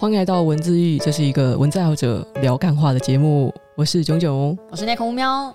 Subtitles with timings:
[0.00, 3.54] 欢迎来到文字狱，这是一个文字爱好者聊干话的节目。
[3.76, 5.54] 我是炯炯，我是内空喵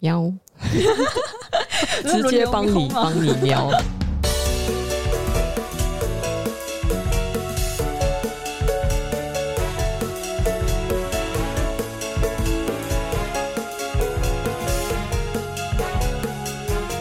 [0.00, 0.30] 喵，
[2.04, 3.70] 直接帮你帮你喵。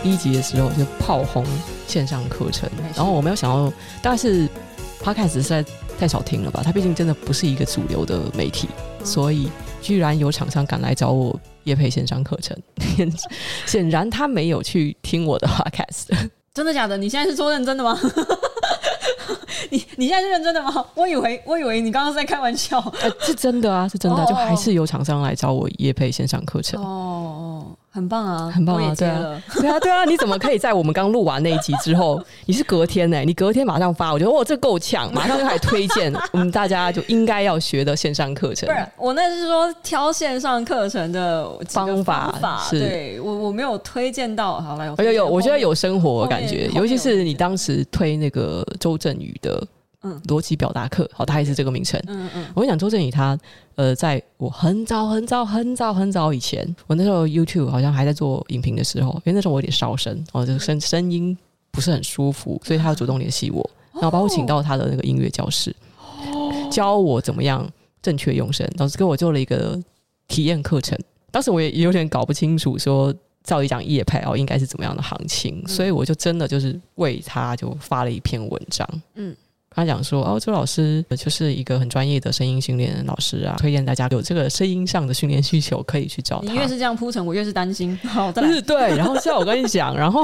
[0.01, 1.43] 第一集的时候就炮轰
[1.85, 3.69] 线上课程，然后我没有想到，
[4.01, 4.47] 大概是
[5.03, 5.65] Podcast 实在
[5.99, 6.61] 太少听了吧？
[6.63, 8.67] 它毕竟真的不是一个主流的媒体，
[9.03, 9.49] 所以
[9.81, 12.57] 居然有厂商敢来找我叶配线上课程，
[13.65, 16.29] 显然他没有去听我的 Podcast。
[16.53, 16.97] 真的假的？
[16.97, 17.99] 你现在是说认真的吗？
[19.69, 20.85] 你你现在是认真的吗？
[20.95, 22.79] 我以为我以为你刚刚是在开玩笑。
[23.01, 26.81] 呃，是真的啊，是真的，就还是有厂商来找我叶配线上课程。
[26.81, 27.56] 哦。
[27.97, 28.93] 很棒啊，很棒啊！
[28.95, 30.05] 对啊， 对啊，对啊！
[30.05, 33.25] 你怎么可以在我们刚录完那一集之后，你是隔天呢、欸？
[33.25, 38.69] 你隔天马上发，我觉得哇，这够呛，马上就开始推荐 我们大家就应该要学的线上课程。
[38.69, 44.61] 不是，我那是说挑线上课程的方法，方法是对我我没有推荐到。
[44.61, 49.67] 好来，有有有，我觉得有生活的感觉，尤其是你当时推那个周震宇的。
[50.03, 51.99] 嗯，逻辑表达课，好，他也是这个名称。
[52.05, 53.37] 嗯嗯，我跟你讲，周正宇他，
[53.75, 61.35] 呃，在我很早很早很早很早以前，我那时候 YouTube 好像还在做影评的时候，因为那时候我有点烧声，哦，这个声声音
[61.71, 65.75] 不是很舒服，所以他要主动联系我，然后把我请到他的那个音乐教室，
[66.71, 67.67] 教我怎么样
[67.99, 69.81] 正确用声，老师给我做了一个
[70.27, 70.95] 体验课程。
[71.31, 73.11] 当时我也有点搞不清楚，说
[73.43, 78.87] 照理讲夜拍哦应该是怎么样的行情，所以我就真的就是为他就发了一篇文章。
[79.15, 79.35] 嗯。
[79.77, 87.95] 他讲说：“哦，周老师就是一个很专业的声音训练老师啊，推荐大家有这个声音上的训练需求，可以去找他。”你越是这样铺陈，我越是担心。
[88.01, 88.97] 好，的，是，对。
[88.97, 90.23] 然后，像我跟你讲，然后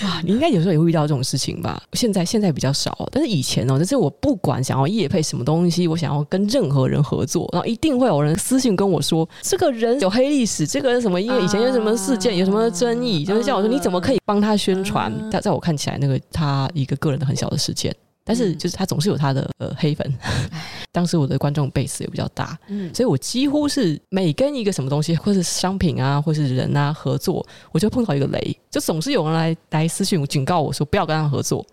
[0.00, 1.82] 啊，你应该有时候也会遇到这种事情吧？
[1.94, 15.12] 现在现在比较少，但是以前哦，就是我不管想要业配什么东西，我想要跟任何人合作，然后一定会有人私信跟我说，这个人有黑历史，这个人什么因为以前有什么事件，有什么争议，就是像我说你怎么可以帮他宣传？
[15.32, 17.92] 在在我看起来，那个他一个个人的很小的事件。
[18.24, 20.10] 但是就是他总是有他的呃黑粉，
[20.90, 31.64] 当时我的观众 base 也比较大，嗯，所以我几乎是每跟一个什么东西，或是商品啊，或是人啊合作，我就碰到一个雷，就总是有人来来私信我警告我说不要跟他合作。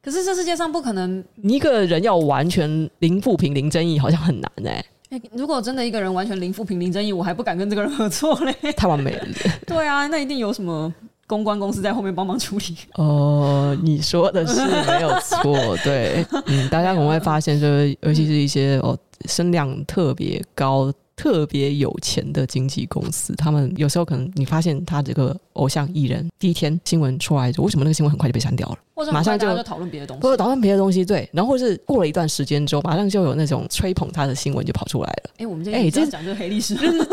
[0.00, 5.22] 可是这世界上不可能，你一个人要完全零负评、零争议，好像很难哎、欸。
[5.32, 9.26] 如果真的一个人完全零负评、零争议，我还不敢跟这个人合作嘞，太完美了。
[9.66, 10.92] 对啊，那一定有什么。
[11.32, 12.76] 公关公司在后面帮忙处理。
[12.96, 18.94] 哦，你说的是没有错，对， 嗯，大家可能会发现，就是尤其是一些哦
[19.24, 20.92] 声量特别高。
[21.14, 28.78] 特别有钱的经纪公司，他们有时候可能你发现他这个偶像艺人第一天新闻出来为什么那个新闻很快就被删掉了？
[28.94, 31.28] 或者马上就讨论别的东西，或者讨论别的东西，对。
[31.32, 35.30] 然后或是过了一段时间之后，马上就有那种吹捧他的新闻就跑出来了。
[35.38, 37.06] 哎，我们这哎，这讲这个黑历史，就是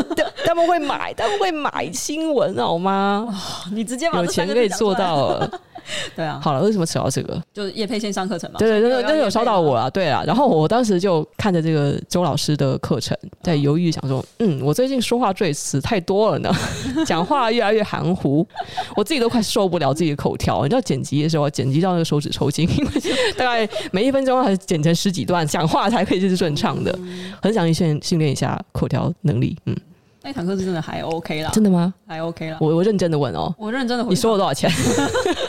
[0.46, 3.26] 他们会买，他们会买新闻好吗？
[3.30, 3.34] 哦，
[3.72, 5.62] 你直接把有钱可以做到了。
[6.16, 7.42] 对啊，好了，为什么扯到这个？
[7.54, 8.58] 就是叶佩线上课程嘛。
[8.60, 9.90] 对对对，都有烧到我啊。
[9.90, 16.52] 对啊，然后我当时就看着这个周老师的课程，在犹豫想说，嗯，我最近说话赘词太多了呢，
[17.06, 18.46] 讲话越来越含糊，
[18.96, 20.64] 我自己都快受不了自己的口条。
[20.64, 22.92] 你知道剪辑的时候，剪辑到那个手指抽筋，因为
[23.38, 26.98] 大概每一分钟还是剪成十几段，讲话才可以就是顺畅的。
[27.42, 29.76] 很想训训练一下口条能力，嗯。
[30.22, 31.94] 那堂课是真的还 OK 啦，真的吗？
[32.06, 32.58] 还 OK 啦。
[32.60, 34.70] 我我认真的问哦，我认真的问，你收了多少钱？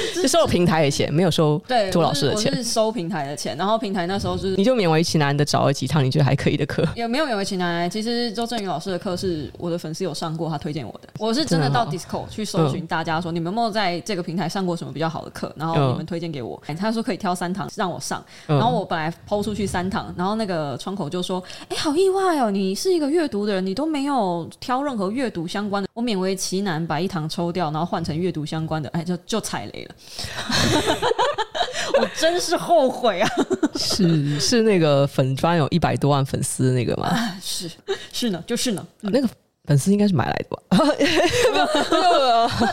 [0.22, 2.50] 就收了平台的钱，没有收对周老师的钱。
[2.52, 7.88] 我是收平台的钱，然后平台那时候就是你就勉为其难的找了几堂你觉得还可以的课，也没有勉为其难。
[7.90, 11.08] 其实周正宇老师的课是我的粉丝有上过，他推荐我的。
[11.18, 16.60] 我是真的到 Discord 去搜寻大家说你们有没有在这个平台上过什么比较好的课，然后你们推荐给我。
[16.78, 29.87] 他说可以挑三堂让我上，然后我本来抛出去三堂，然后那个窗口就说：“哎，好意外哦，你是一个阅读的人，你都没有挑任何阅读相关的。”我勉为其难把一堂抽掉，然后换成阅读相关的，哎，就就踩雷了。
[32.00, 33.28] 我真是后悔啊！
[33.76, 37.08] 是是那个粉专有一百多万粉丝那个吗？
[37.08, 37.70] 啊、是
[38.12, 39.28] 是呢，就是呢，嗯、那个。
[39.68, 40.56] 粉丝应该是买来的吧？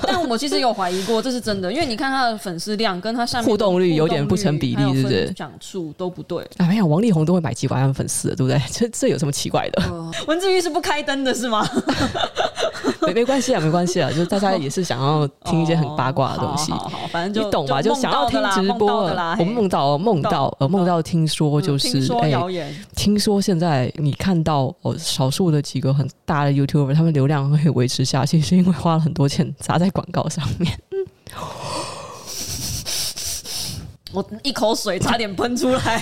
[0.08, 5.30] 但我其实有怀疑过，这是真的，因为你看他的粉丝量跟他上面互动率有点不成比例，是不是？
[5.36, 6.42] 讲述都不对。
[6.56, 8.58] 哎呀，王力宏都会买几百万粉丝，对不对？
[8.72, 9.84] 这这有什么奇怪的？
[9.84, 11.68] 呃、文字狱是不开灯的是吗？
[13.06, 17.82] 没没关系啊，没关系啊，就是大家也是想要听一些很八卦的东西，哦、好，好，好，反正就你懂吧？
[17.82, 19.04] 就想要听直播。
[19.38, 22.32] 我梦到梦到呃梦到听说就是哎，
[22.96, 26.52] 听说现在你看到哦，少数的几个很大的
[26.94, 30.78] 他们流量会维持下去，是因为花了很多钱砸在广告上面。
[34.16, 36.02] 我一口水差点喷出来，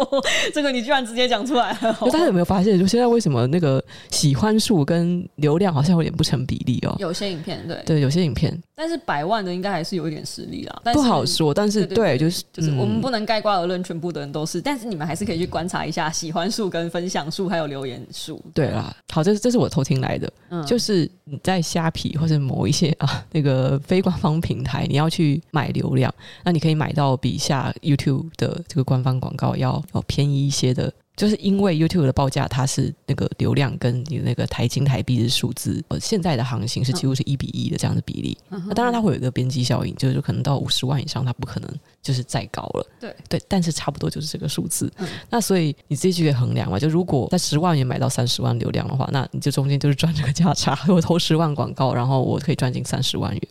[0.54, 1.92] 这个你居然直接讲出来了。
[2.10, 6.96] 大家有没有发现，就现在为什么那个喜欢数跟流量好像有点不成比例哦？
[6.98, 10.82] 有些影片对对，有些影片，但是百万的应该还是有一点实力啦。
[10.92, 14.60] 不好说，但是对，就是就是我们不能盖棺而论，全部的人都是。
[14.60, 18.42] 但是你们还是可以去观察一下喜欢数跟分享数还有留言数。
[18.54, 26.12] 对啦，好，这是这是我偷听来的，嗯，就是你在虾皮或者某一些啊那个非官方平台，你要去买流量，
[26.44, 30.92] 那你可以买到比下 YouTube 的这个官方广告要要便宜一些的。
[31.16, 38.38] 就是因为 YouTube 的报价，它是那个流量跟你那个台金台币的数字，呃，现在的行情是几乎是一比一的这样的比例。
[38.48, 41.68] 那、嗯啊、当然它会有一个边际效应，就是可能到五十万以上，它不可能
[42.00, 42.86] 就是再高了。
[42.98, 44.90] 对对，但是差不多就是这个数字。
[44.96, 50.78] 嗯、那所以你自己去衡量嘛，就如果在十万元买到三十万流量的话，那你就中间就是赚这个价差。
[50.88, 53.42] 我投十万广告，然后我可以赚进三十万元。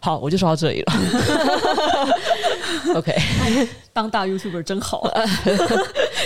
[0.00, 0.92] 好，我就说到这里了。
[2.94, 3.12] OK，
[3.92, 5.02] 当大 YouTuber 真好。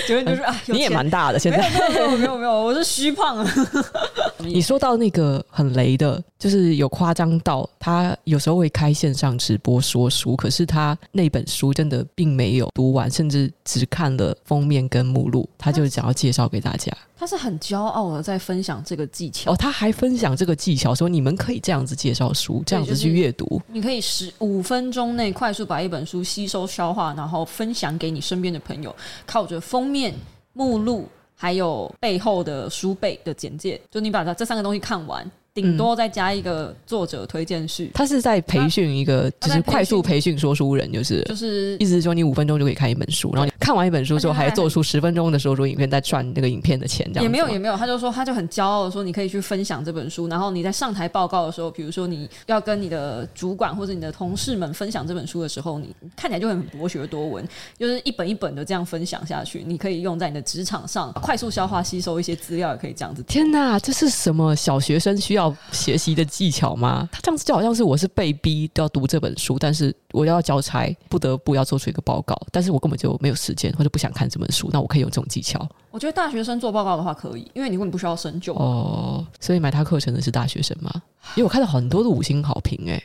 [0.06, 3.46] 结论就是啊，你也蛮大的，现在没有没有没有没有，我是虚胖。
[4.38, 16.92] 你说到那个很雷的，就是有夸张到他有时候会开线上直播说书，可是他那本书真的并没有读完，甚至只看了封面跟目录，他就想要介绍给大家。
[17.16, 28.92] 他是很骄傲的在分享这个技巧哦，他还分享这个技巧，说你们可以这样子介绍书，这样子去阅读，就是、你可以十五分钟内快速把一本书吸收消化，然后分享给你身边的朋友，
[29.24, 30.14] 靠着封面、
[30.52, 35.28] 目录还有背后的书背的简介，就你把它这三个东西看完。
[35.54, 57.46] 顶多再加一个作者推荐序，他是在培训一个，就是快速培训说书人，就是就是意思是说你五分钟就可以看一本书，然后你看完一本书之后还做出十分钟的说书影片，再赚那个影片的钱，这样也没有也没有，他就说他就很骄傲的说，你可以去分享这本书，然后你在上台报告的时候，比如说你要跟你的主管或者你的同事们分享这本书的时候，你看起来就很博学多闻，
[57.78, 63.22] 就是一本一本的这样分享下去，你可以用在你的职场上快速消化吸收一些资料，也可以这样子。
[63.24, 65.41] 天哪，这是什么小学生需要？
[65.42, 67.08] 要学习的技巧吗？
[67.12, 75.68] 他这样子就好像是我是被逼都要读这本书，但是我要交差，不得不要做出一个报告，但是我根本就没有时间或者不想看这本书，那我可以用这种技巧。
[75.90, 79.26] 我觉得大学生做报告的话可以，因为你根本不需要深究哦。
[79.40, 80.90] 所以买他课程的是大学生吗？
[81.36, 83.02] 因为我看到很多的五星好评，哎。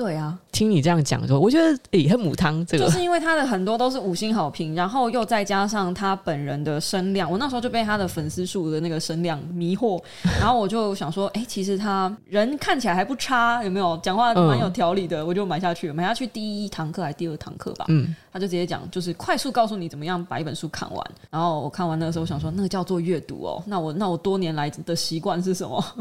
[0.00, 10.02] 对啊，听你这样讲说，我觉得诶，很母汤这个，就是因为他的很多都是五星好评，然后又再加上他本人的声量，我那时候就被他的粉丝数的那个声量迷惑，
[10.40, 13.94] 然后我就想说，哎，其实他人看起来还不差，有没有？
[14.02, 25.84] 讲话蛮有条理的，嗯、我就买下去，买下去第一堂课还是第二堂课吧，嗯，他就直接讲，就是快速告诉你怎么样把一本书看完，然后我看完那个时候，我想说，那个叫做阅读哦，那我那我多年来的习惯是什么？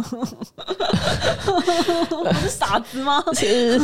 [2.12, 3.24] 我是傻子吗？
[3.34, 3.80] 其实。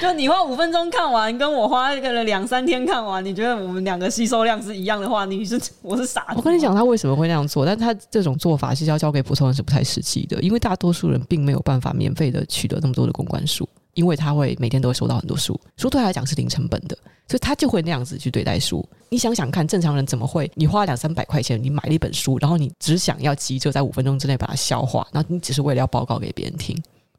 [0.00, 6.34] 就你花五分钟看完，跟我花一个两三天看完，你觉得我们两个吸收量是一样的话，你是我是傻子。
[6.36, 7.64] 我跟你讲，他为什么会那样做？
[7.64, 16.96] 但他这种做法是要交给普通人是不太实际的，因为大多数人并没有办法免费的取得那么多的公关书，因为他会每天都会收到很多书，书对他来讲是零成本的，
[17.26, 18.86] 所以他就会那样子去对待书。
[19.08, 20.50] 你想想看，正常人怎么会？
[20.54, 26.76] 你花两三百块钱，你买了一本书，然后你只想要急着在五分钟之内把它消化，然后你只是为了要报告给别人听。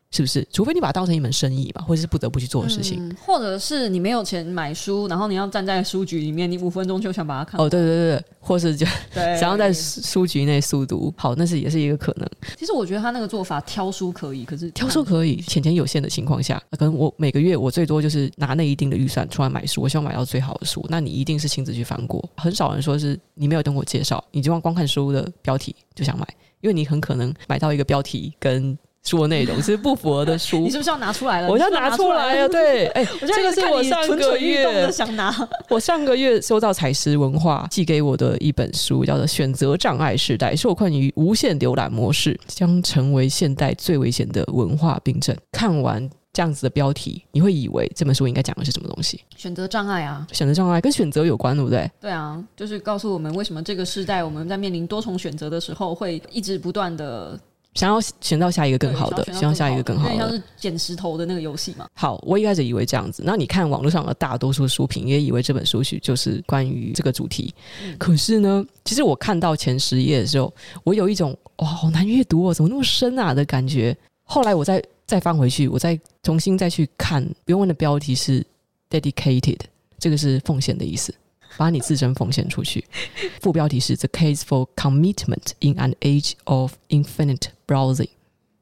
[0.09, 0.47] 是不是？
[0.51, 7.59] 除非你把它当成一门生意吧，或者是不得不去做的事情，嗯，或者是你没有钱买书，然后你要站在书局里面，你五分钟就想把它看。
[7.59, 12.27] 哦，对对对对，或是就想要在书局内速读，好，那是也是一个可能。
[12.57, 20.85] 其实我觉得他那个做法挑书可以，可是挑书可以，钱钱有限的情况下，可能我每个月我最多就是拿那一定的预算出来买书，我希望买到最好的书。
[20.89, 26.25] 那你一定是亲自去翻过，很少人说是你没有等我介绍，你就光光看书的标题就想买，
[26.61, 28.77] 因为你很可能买到一个标题跟。
[29.07, 31.49] 书的内容其实不符合的书， 你是不是要拿出来了？
[31.49, 32.47] 我要拿出来呀！
[32.49, 35.33] 对，哎，这个是我上个月想拿。
[35.69, 45.35] 我上个月收到采石文化寄给我的一本书，叫做《选择障碍时代：受困于无限浏览模式，将成为现代最危险的文化病症》。
[45.51, 49.21] 看完这样子的标题，你会以为这本书应该讲的是什么东西？
[49.35, 51.89] 选择障碍啊，选择障碍跟选择有关，对不对？
[52.01, 57.39] 对啊，就是告诉我们为什么这个时代我们在面临多重选择的时候，会一直不断的。
[57.77, 61.85] 想要选到下一个更好的，想要下一个更好的，像是捡石头的那个游戏嘛。
[61.93, 63.21] 好，我一开始以为这样子。
[63.23, 67.53] 那你看网络上的大多数书评，也以为这本书是就是关于这个主题。
[67.83, 70.51] 嗯、可是呢，其实我看到前十页的时候，
[70.83, 73.95] 我有一种哇，好难阅读哦，怎么那么深啊的感觉。
[74.23, 78.43] 后来我再再翻回去，我再重新再去看，原文的标题是
[78.89, 79.59] “dedicated”，
[79.99, 81.13] 这个是奉献的意思。
[81.55, 82.85] 把你自身奉献出去。
[83.41, 88.09] 副标题是 The Case for Commitment in an Age of Infinite Browsing。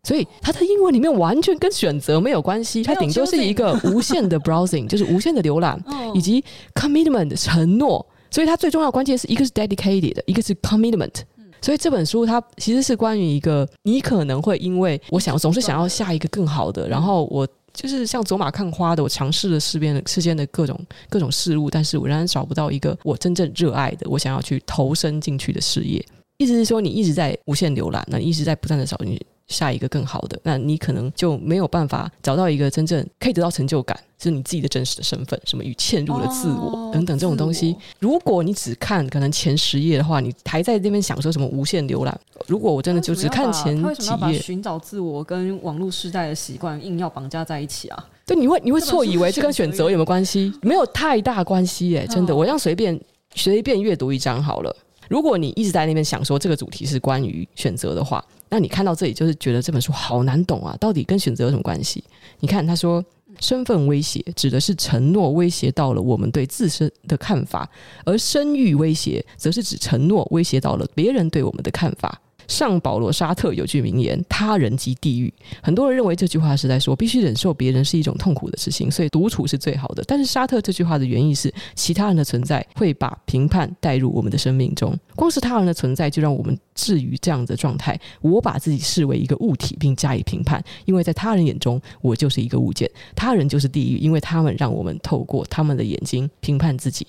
[0.03, 5.83] 所以它的英文里面完全跟选择没有关系，它顶多是一个无限的 browsing， 就是无限的浏览，
[6.13, 6.43] 以及
[6.75, 8.05] commitment 承诺。
[8.29, 11.21] 所以它最重要的关键是一个是 dedicated，一个是 commitment。
[11.62, 26.05] 所以这本书它其实是关于一个你可能会因为我想总是想要下一个更好的，然后我就是像走马看花的，我尝试了世边的世间的各种各种事物，但是我仍然找不到一个我真正热爱的，我想要去投身进去的事业。
[26.38, 37.75] 意思是说，你一直在无限浏览，那你一直在不断的找你下一个更好的，那你可能就没有办法找到一个真正可以得到成就感，就是你自己的真实的身份，什么与嵌入的自我、哦、等等这种东西。
[38.00, 42.20] 如果你只看可能前十页的话，你还在那边想说什么无限浏览。
[42.48, 48.06] 如果我真的就只看前几页，寻找自我跟网络时代的习惯硬要绑架在一起啊？
[48.25, 50.51] 对，你会你会错以为这跟选择有没有关系？
[50.63, 52.34] 没有太大关系耶，真的。
[52.34, 53.00] 哦、我这样随便
[53.36, 54.75] 随便阅读一章好了。
[55.09, 62.03] 如果你一直在那边想说这个主题是关于选择的话，那你看到这里就是觉得这本书好难懂啊，到底跟选择有什么关系？
[62.39, 63.03] 你看他说，
[63.39, 67.69] 身份威胁指的是承诺威胁到了我们对自身的看法，
[68.05, 72.21] 而声誉威胁则是指承诺威胁到了别人对我们的看法。
[72.47, 80.03] 上保罗·沙特有句名言：“他人即地狱。”很多人认为这句话是在说必须忍受别人是一种痛苦的事情，所以独处是最好的。
[80.07, 84.97] 但是沙特这句话的原意是，其他人的存在会把评判带入我们的生命中。
[85.15, 87.99] 光是他人的存在就让我们置于这样的状态。
[88.21, 92.89] 我把自己视为一个物体，并加以评判，因为在他人眼中，我就是一个物件。
[93.15, 97.07] 他人就是地狱，因为他们让我们透过他们的眼睛评判自己。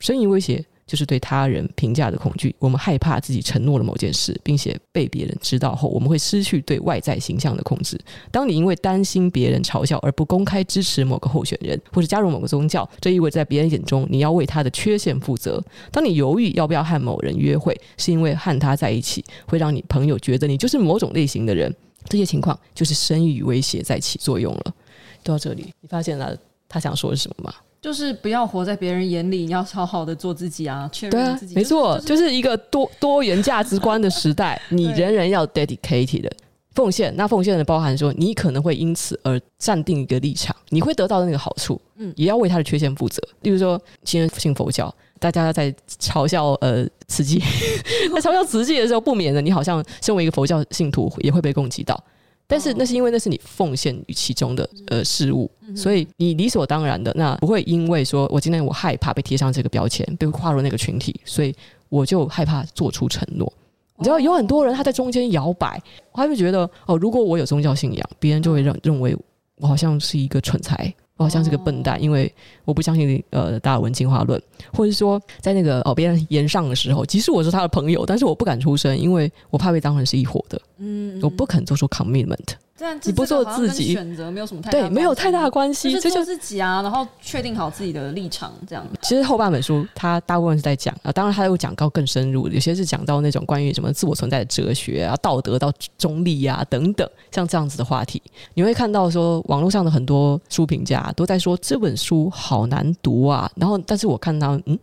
[0.00, 0.64] 声音威胁。
[0.88, 8.00] 就是对他人评价的恐惧，我们害怕自己承诺了某件事，并且被别人知道后，我们会失去对外在形象的控制。
[8.32, 15.62] 当你因为担心别人嘲笑而不公开支持某个候选人，或者加入某个宗教，这意味着在别人眼中你要为他的缺陷负责。
[15.92, 21.70] 当你犹豫要不要和某人约会，是因为和他在一起会让你朋友觉得你就是某种类型的人，
[22.08, 24.74] 这些情况就是声誉威胁在起作用了。
[25.22, 26.34] 到这里，你发现了
[26.66, 27.54] 他想说的是什么吗？
[27.80, 30.88] 就是不要活在别人眼里，你要好好的做自己啊！
[30.92, 36.32] 确认自己，没错，就是一个多多元价值观的时代，你人人要 dedicated 的
[36.74, 37.14] 奉献。
[37.16, 43.22] 那奉献的包含说，你可能会因此而站定一个立场，你会得到的那个好处，嗯，也要为他的缺陷负责。
[43.42, 47.38] 例如说，今天信佛教，大家在嘲笑呃慈济，
[48.12, 52.02] 在嘲笑慈济的时候，不免的，你好像身为一个佛教信徒，也会被攻击到。
[52.48, 61.54] 但是那是因为那是你奉献于其中的呃事物，所以你理所当然的那不会因为说我今天我害怕被贴上这个标签，被划入那个群体，所以
[61.90, 63.52] 我就害怕做出承诺。
[63.96, 65.80] 你知道有很多人他在中间摇摆，
[66.14, 69.14] 他就觉得哦，如果我有宗教信仰，别人就会认认为
[69.56, 70.94] 我好像是一个蠢材。
[71.18, 72.32] 我好像是个笨蛋，因为
[72.64, 74.40] 我不相信呃达尔文进化论，
[74.72, 82.54] 或者说在那个哦别人言上的时候，即使我是他的朋友，但是我不敢出声，因为我怕被当成是一伙的，嗯，我不肯做出 commitment。
[83.02, 88.86] 你不做自己选择，没有什么太对，没有太大的关系，就是自己啊，然后确定好自己的立场，这样。
[89.02, 98.22] 其实后半本书他大部分是在讲啊，当然他又讲到更深入，有些是讲到那种关于什么自我存在的哲学啊、道德到中立啊等等，像这样子的话题，
[98.54, 104.78] 你会看到说网络上的很多书评家都在说这本书好难读啊，然后但是我看到嗯。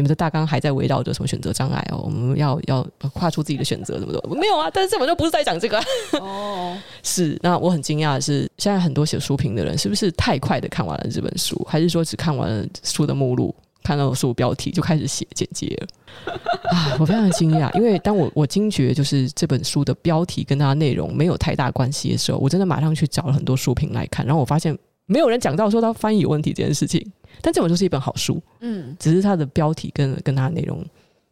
[0.00, 2.00] 你们的大纲还在围绕着什么选择障碍哦？
[2.02, 4.28] 我们要要跨出自己的选择，怎么的？
[4.34, 5.78] 没有啊，但是这本就不是在讲这个。
[6.18, 7.38] 哦， 是。
[7.42, 16.32] 那我很惊讶的是，现在很多写书评的人是不是太快的看完了这本书，还是说只看完了书的目录，看到书标题就开始写简介了？
[16.72, 24.74] 啊，我非常惊讶，因为当我我惊觉就是这本书的标题跟它内容没有太大关系的时候，我真的马上去找了很多书评来看，然后我发现
[25.10, 27.04] 没有人讲到说它翻译有问题这件事情。
[27.42, 30.84] 但这本书是一本好书，嗯，只是它的标题跟跟它的内容，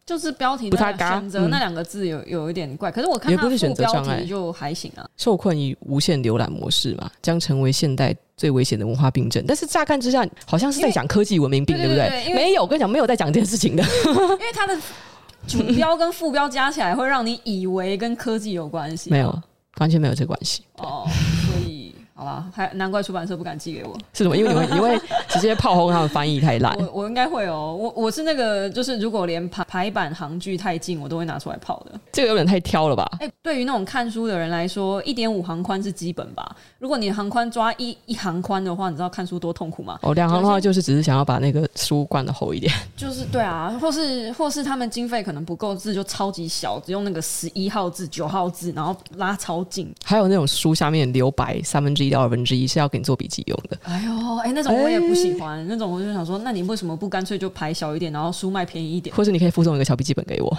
[0.07, 5.07] 就是标题不太选择那两个字有有一点怪，可是我看它副标题就还行啊。
[5.17, 9.43] 受困于无限浏览模式嘛，将成为现代最危险的文化病症。
[9.47, 12.33] 但是乍看之下，好像是在讲科技文明病，对不对？
[12.33, 14.75] 没有，我跟你讲，没有在讲这件事情的， 因为它的
[15.45, 19.39] 主标跟副标加起来会让你以为跟科技有关系， 没有，
[19.77, 21.05] 完全没有这关系哦。
[22.19, 23.97] 好吧，还难怪出版社不敢寄给我。
[24.11, 24.35] 是什么？
[24.35, 24.99] 因为你会 你会
[25.29, 26.75] 直接炮轰他们翻译太烂。
[26.77, 27.73] 我我应该会哦。
[27.79, 31.97] 我我是那个，就是如果连排排版行距太近，我都会拿出来炮的。
[32.11, 33.09] 这个有点太挑了吧？
[33.21, 36.53] 哎、欸，对于那种看书的人来说，一点五行宽是基本吧？
[36.77, 39.97] 如果你行宽抓一一行宽的话，你知道看书多痛苦吗？
[40.01, 42.69] 哦，两行的话就是只是想要把那个书灌的厚一点。
[42.97, 49.89] 就是对啊，或是或是他们经费可能不够，字就超级小，只用那个十一号字、九号字，然后拉超近。
[50.03, 52.08] 还有那种书下面留白三分之一。
[52.09, 53.77] 一到二分之一是要给你做笔记用的。
[53.83, 59.15] 哎呦，哎，那种我也不喜欢，哎、那种我就想说，那你为什么不干脆就排小一点，然后书卖便宜一点？
[59.15, 60.57] 或者你可以附送一个小笔记本给我。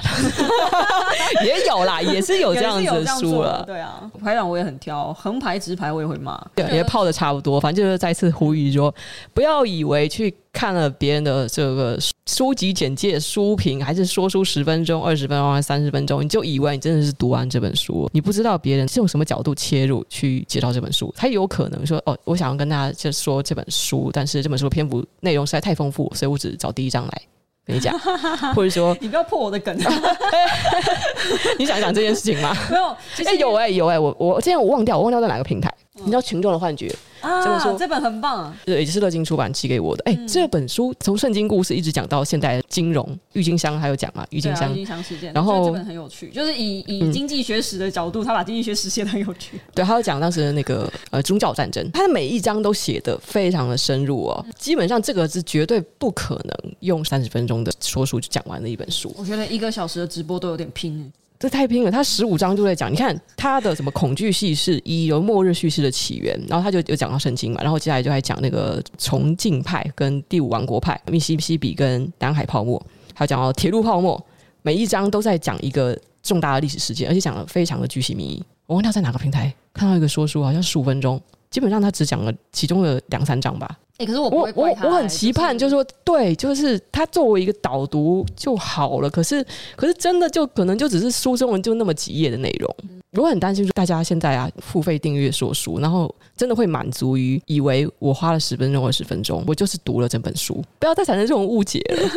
[1.45, 3.63] 也有啦， 也是有这样子的书了。
[3.67, 6.41] 对啊，排版我也很挑，横排直排我也会骂。
[6.55, 8.95] 对，也泡的差不多，反正就是再次呼吁说，
[9.35, 10.35] 不要以为去。
[10.53, 18.11] 看了别人的这个书籍简介、书评，还是说书十分钟、二十分钟还是三十分钟，你就以为你真的是读完这本书？
[18.13, 21.15] 你不知道别人是用什么角度切入去介绍这本书。
[21.17, 27.23] 他有可能说：“哦，我想要跟大家就说这本书，但是这本书篇幅内容实在太丰富，所以我只找第一章来
[27.65, 27.99] 跟你讲。
[28.55, 29.77] ”或者说：“你不要破我的梗。”
[31.59, 32.57] 你想讲这件事情吗？
[32.71, 32.85] 没有，
[33.25, 35.73] 哎、欸，有哎、欸，有哎、欸，我我今天我忘掉，我忘掉在哪个平台？
[35.95, 36.89] 你知道《群众的幻觉》。
[37.21, 40.03] 啊，这本书这本很棒，对，也是乐金出版寄给我的。
[40.07, 45.33] 哎、嗯，这本书从圣经故事一直讲到现代金融，郁金香还有讲嘛，郁金香，郁、啊、金香事件。
[45.33, 49.61] 然后这本很有趣，就是以以经济学史的角度，嗯、他把经济学史写的很有趣。
[49.75, 54.45] 对，他有讲当时的那个呃宗教战争，他的每一章都写得非常的深入哦。
[54.47, 59.15] 嗯、基本上这个是绝对不可能用三十分钟的说书就讲完的一本书。
[59.17, 61.13] 我觉得一个小时的直播都有点拼。
[61.41, 61.91] 这太拼了！
[61.91, 72.79] 他十五章就在讲，你看他的什么恐惧叙事，一有末日叙事的起源，然后他就有讲到圣经嘛，然后接下来就还讲那个崇敬派跟第五王国派，密西西比跟南海泡沫，
[73.15, 74.23] 还有讲到铁路泡沫，
[74.61, 78.45] 每一章都在讲一个重大的历史事件，而且讲的非常的巨细靡遗。
[78.67, 81.19] 我忘掉在哪个平台看到一个说书，好像十五分钟，
[81.51, 83.79] 基本上他只讲了其中的两三章吧。
[83.99, 89.11] 欸、可是我我我我很期盼，就是说，对，就是他作为一个导读就好了。
[89.11, 89.45] 可是，
[89.77, 92.77] 可是真的就可能就只是书中文就那么几页的内容。
[93.13, 102.11] 我很担心说，大家现在啊付费订阅说书，然后真的会满足于以为我花了十分钟、二十分钟，我就是读了整本书，不要再产生这种误解了。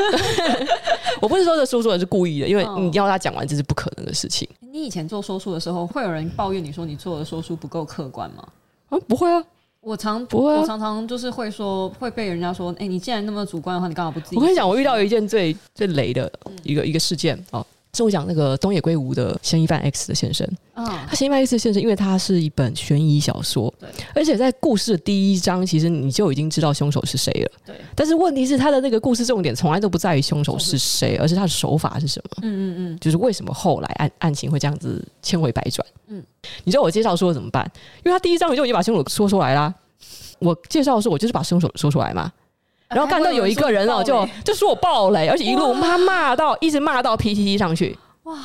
[1.20, 4.48] 我不是说这说书人是故意的，因为你要他讲完这是不可能的事情。
[4.72, 8.48] 你以前做说书的时候，会有人抱怨你说你做的说书不够客观吗？
[8.96, 9.44] 啊，不会啊。
[9.82, 14.38] 我常不会、啊，我常常就是会说，会被人家说，哎、欸，你既然那么主观的话，你干嘛不自己？
[14.38, 16.32] 我跟你讲，我遇到一件最最雷的
[16.64, 27.76] 一个、嗯、一个事件哦，是我讲那个东野圭吾的《嫌疑犯 X 的现身》啊、哦，他《嫌疑犯 X 的现身》，因为它是一本悬疑小说，对，而且在故事的第一章，其实你就已经知道凶手是谁了，对。
[27.96, 32.38] 但是问题是，他的那个故事重点从来都不在于凶手是谁，而是他的手法是什么？
[32.42, 35.88] 嗯嗯嗯，就是为什么后来案案情会这样子千回百转？
[36.08, 36.24] 嗯。
[36.64, 37.70] 你知道我介绍说怎么办？
[38.04, 39.72] 因为他第一章我就已经把凶手说出来啦。
[40.40, 42.32] 我介绍的时候，我就是把凶手说出来嘛。
[42.94, 47.98] 然后看到有一个人哦，就就说我爆雷，而且一路他骂到一直骂到 PTT 上去。
[48.24, 48.38] 哇！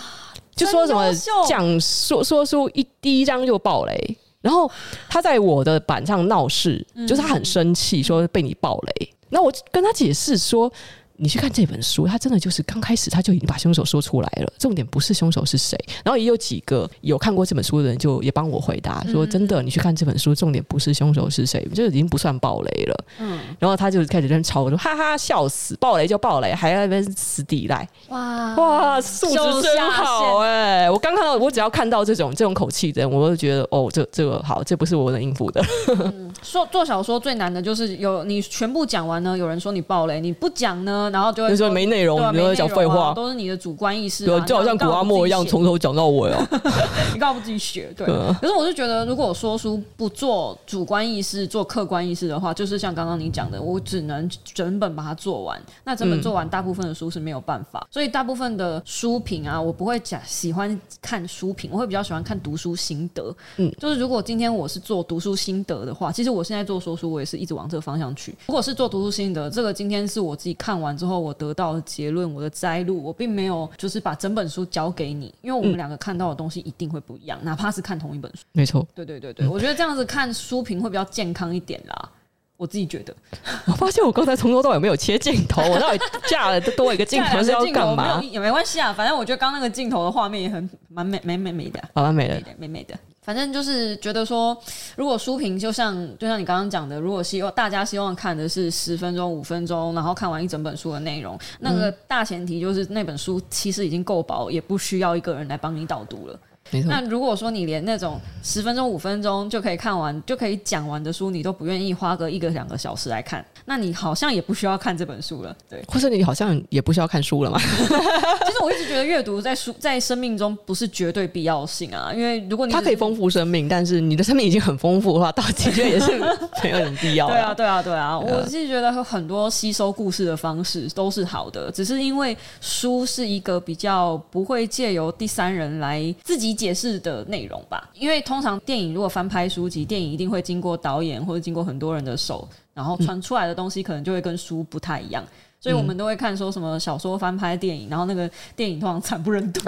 [0.54, 1.12] 就说什么
[1.46, 4.70] 讲说说书一第一章就爆雷，然后
[5.08, 9.14] 他在我的板上闹事，就是他很生气，说被你爆雷。
[9.28, 10.72] 那我跟他解释说。
[11.20, 14.52] 你去看这本书，他真的就是刚开始他就已经把凶手说出来了。
[14.56, 25.76] 重点不是凶手是谁，然后也有几个有看过这本书的人就也帮我回答说：“真的，你去看这本书，重点不是凶手是谁，就已经不算暴雷了。”嗯，然后他就开始在那吵，我说：“哈哈，笑死！
[25.78, 30.90] 暴雷就暴雷，还在那边死抵赖。”哇哇，素质真好哎、欸！
[30.90, 35.60] 我刚看到，我只要看到这种这种口气的人，我就觉得哦，这这个好，这不是我能应付的。
[35.88, 41.07] 嗯、说做小说最难的就是有你全部讲完呢，有人说你暴雷，你不讲呢。
[41.10, 46.46] 然后就会说没内容，你会讲废话，都是你的主观意识，对，就好像古阿莫一样，从头讲到尾哦。
[47.12, 47.92] 你干嘛不自己学？
[47.96, 48.06] 对。
[48.40, 55.60] 可是我是觉得，如果我说书不做主观意识，做客观意识的话，就是像刚刚你讲的，我只能整本把它做完。
[55.84, 57.86] 那整本做完，大部分的书是没有办法。
[57.90, 63.34] 所以大部分的书评啊，我不会讲喜欢看书评，我会比较喜欢看读书心得。
[63.56, 68.34] 嗯，就是如果今天我是做读书心得的话，其实我现在做说书，我也是一直往这个方向去。
[68.46, 78.42] 如果是做读书心得，这个今天是我自己看完之后我得到的结论，我的摘录，我并没有就是把整本书交给你，因为我们两个看到的东西一定会不一样，嗯、哪怕是看同一本书。
[78.52, 82.10] 没错，对对对对，我觉得这样子看书评会比较健康一点啦。
[82.56, 83.14] 我自己觉得，
[83.68, 88.20] 我发现我刚才从头到尾没有切镜头，我到底架了多一个镜头是要干嘛？
[88.32, 92.98] 也没关系啊，反正我觉得刚那个镜头的画面也很蛮美，美美美的，好完美的，美美的。
[93.28, 94.56] 反正就是觉得说，
[94.96, 106.40] 如果书评就像就像你刚刚讲的，如果希望大家希望看的是十分钟、五分钟，然后看完一整本书的内容，那个大前提就是那本书其实已经够薄，也不需要一个人来帮你导读了。
[106.86, 115.82] 那如果说你连那种十分钟、五分钟就可以看完、就可以讲完的书，你都不愿意花个一个两个小时来看，那你好像也不需要看这本书了，对？
[115.88, 117.58] 或者你好像也不需要看书了嘛？
[117.58, 117.66] 其
[118.52, 126.18] 实我一直觉得阅读在书在生命中不是绝对必要性啊，因为如果你它可以丰富生命，但是你的生命已经很丰富的话，倒其实也是
[126.62, 127.28] 没有什么必要。
[127.30, 128.18] 对啊，对啊，对啊！
[128.18, 136.57] 我是觉得有很多吸收故事的方式都是好的，只是因为书是一个比较不会借由第三人来自己。
[136.58, 137.88] 解释的内容吧。
[137.94, 145.24] 因为通常电影如果翻拍书籍，电影一定会经过导演或者经过很多人的手，然后传出来的东西可能就会跟书不太一样。
[145.60, 149.60] 所以我们都会看说什么小说翻拍电影，然后那个电影通常惨不忍睹，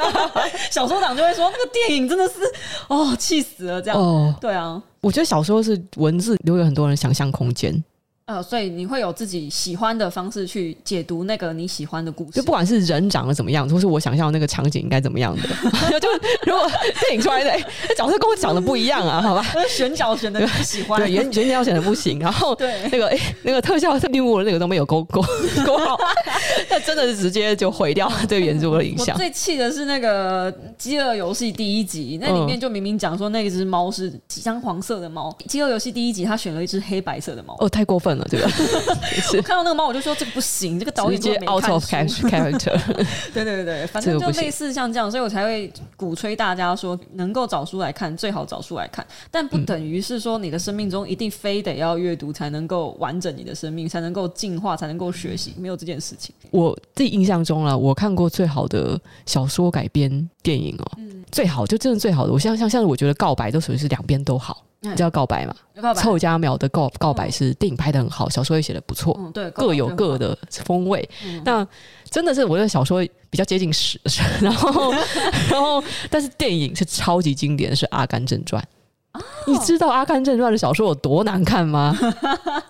[0.72, 2.34] 小说党就会说那个电影真的是
[2.88, 4.00] 哦气死了这样。
[4.00, 7.84] 哦，对啊，我觉得小说是文字留有很多人想象空间。
[8.26, 15.42] 呃，所以你会有自己喜欢的方式去解读那个你喜欢的故事，就不管是人长得怎么样，或是我想象那个场景应该怎么样的，
[16.00, 16.08] 就
[16.44, 16.68] 如果
[17.02, 17.64] 电影出来的哎，
[17.96, 19.46] 角色跟我长得不一样啊，好吧？
[19.70, 25.22] 选角选的不喜欢，对，选选角选的不行，然后对那个哎，那个特效绿幕的那个都没有勾勾
[25.64, 25.96] 勾好，
[26.68, 29.16] 那真的是直接就毁掉对原著的影响。
[29.16, 38.15] 最气的是那个《饥饿游戏》第一集，那里面就明明讲说那只猫是姜黄色的猫，《饥饿游戏》第一集他选了一只黑白色的猫，哦，太过分。
[38.24, 38.50] 对吧？
[39.36, 42.78] 我看到那个猫，我就说这个不行，这个导演直接 out of character。
[43.34, 56.34] 对对对，反正就类似像这样，所以我才会鼓吹大家说，能够找书来看，最好找书来看，但不等于是说你的生命中一定非得要阅读才能够完整你的生命，才能够进化，才能够学习，没有这件事情。
[56.50, 64.62] 我自己印象中了，我看过最好的小说改编电影哦，嗯、最好就真的最好的，我像像像我觉得告白都属于是两边都好。
[64.90, 65.54] 你知道告白嘛？
[65.94, 71.08] 凑佳苗的告告白是电影拍的很好，小说也写的不错，嗯，对，各有各的风味。
[71.44, 71.66] 那
[72.10, 74.00] 真的是我觉得小说比较接近史，
[74.40, 74.92] 然后
[75.50, 78.62] 然后但是电影是超级经典的，是《阿甘正传》。
[79.46, 81.96] 你知道《阿甘正传》的小说有多难看吗？《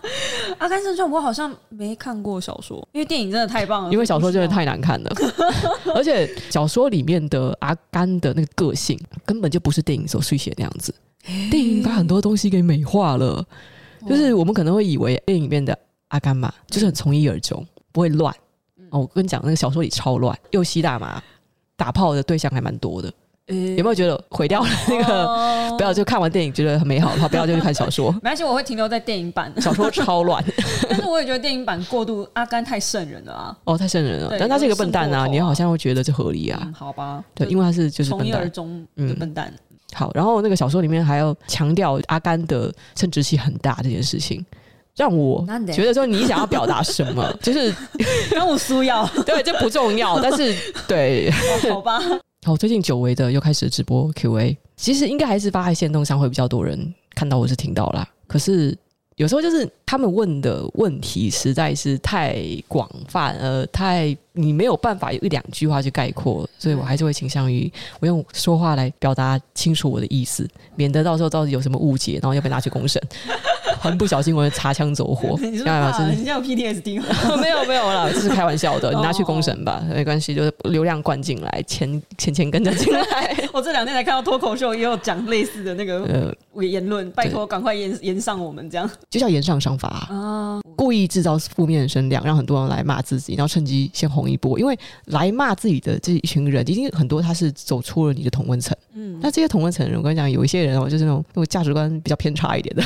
[0.59, 3.91] 阿甘正传》我好像没看过小说，因为电影真的太棒了。
[3.91, 5.11] 因为小说真的太难看了，
[5.93, 10.93] 而且小说里面的阿甘的那个个性根本就不是电影所续写那样子。
[11.49, 13.45] 电影把很多东西给美化了，
[14.07, 15.77] 就是我们可能会以为电影里面的
[16.09, 18.33] 阿甘嘛，就是很从一而终，不会乱。
[18.89, 21.21] 哦，我跟你讲，那个小说里超乱，又吸大麻，
[21.75, 23.11] 打炮的对象还蛮多的。
[23.47, 25.77] 有没有觉得毁掉了那个？
[25.77, 28.11] 不要就看完电影觉得很美好的话，不要就去看小说。
[28.23, 29.53] 没关系，我会停留在电影版。
[29.61, 30.43] 小说超乱，
[30.89, 33.57] 但是我也觉得电影版过度阿甘太圣人了啊！
[33.63, 34.35] 哦，太圣人了。
[34.37, 36.69] 但他是一个笨蛋啊，你好像会觉得这合理啊？
[36.75, 39.53] 好吧，对，因为他是就是从一而终的笨蛋。
[39.93, 44.45] 好，然后那个小说里面还要强调阿甘的生殖器很大这件事情，
[44.95, 47.73] 让我觉得说你想要表达什么，就是
[48.31, 50.55] 让我输要 对，这不重要，但是
[50.87, 51.99] 对，哦、好吧。
[52.45, 58.07] 好，最近久违的又开始直播 Q&A，其实应该还是发在线动上会比较多人看到，我是听到啦。
[58.27, 58.77] 可是。
[59.17, 73.01] 有时候就是他们问的问题实在是太广泛，呃，太你没有办法有一两句话去概括，所以我还是会倾向于我用说话来表达清楚我的意思，免得到时候到底有什么误解，然后又被拿去公审。
[73.79, 75.37] 很不小心，我会擦枪走火。
[75.41, 77.05] 你是怕人家有 PTSD 吗？
[77.41, 78.93] 没有没有啦， 这是开玩笑的。
[78.93, 83.01] 你拿去公审吧，没关系，就是流量灌进来，钱钱钱跟着进来。
[83.53, 94.59] 我这两天才看到脱口秀也有讲类似的那个言论，呃、拜托赶快延延上我们这样，就叫延上商法啊，故意制造负面的声量，让很多人来骂自己，然后趁机先红一波。
[94.59, 98.75] 因为来骂自己的这一群人，一定很多他是走出了你的同温层。
[98.93, 102.83] 嗯，那这些同温层人，我跟你讲，有一些人哦，就是那种那种价值观比较偏差一点的。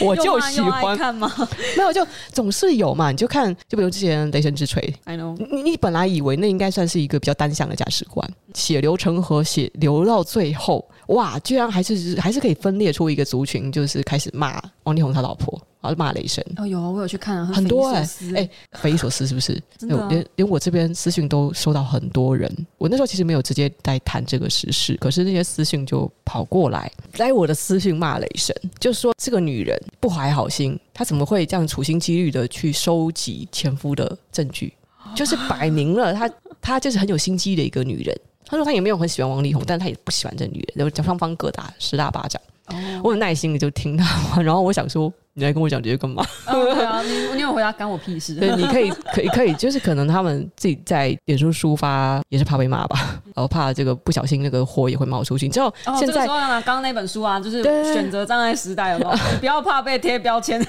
[0.06, 1.32] 我就喜欢看吗？
[1.76, 3.10] 没有，就总是有嘛。
[3.10, 5.36] 你就看，就比如之前《雷神之锤》，I know。
[5.50, 15.60] 你你本来以为那应该算是一个比较单向的价值观，血流成河，血流到最后，哇，居然还是还是可以分裂出一个族群，就是开始骂王力宏他老婆。
[15.94, 19.60] 骂雷神哦，有啊，我有去看啊，很多哎、欸，哎、欸，匪夷所思是不是？
[19.76, 22.50] 真的、啊，连连我这边私讯都收到很多人。
[22.76, 34.72] 我那时候其实没有直接在谈这个时事，可是那些私讯就跑过来，来我的私讯骂雷神，就说这个女人不怀好心，她怎么会这样处心积虑的去收集前夫的证据？
[35.14, 38.14] 就是摆明了，她她就是很有心机的一个女人。
[38.44, 42.40] 她说她也没有很喜欢王力宏，但她也不喜欢这女人，然后将双方各打十大巴掌。
[42.66, 45.12] 哦，我很耐心的就听她，然后我想说。
[45.38, 46.20] 你来跟我讲这些干嘛？
[46.46, 48.34] 哦、对啊，你你有回答干我屁事？
[48.34, 55.46] 对，你可以，可以，可以，就是可能他们自己在脸书抒发，也是怕被骂吧，然后怕这个不小心那个火也会冒出去。
[55.46, 57.62] 你知道现在，刚刚那本书啊，就是
[57.94, 59.16] 选择障碍时代有没有？
[59.38, 60.60] 不要怕被贴标签，